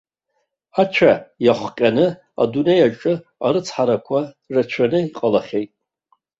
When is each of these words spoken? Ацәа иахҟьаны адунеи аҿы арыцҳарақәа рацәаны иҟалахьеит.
Ацәа 0.81 1.13
иахҟьаны 1.45 2.05
адунеи 2.41 2.81
аҿы 2.87 3.13
арыцҳарақәа 3.45 4.19
рацәаны 4.53 4.99
иҟалахьеит. 5.05 5.71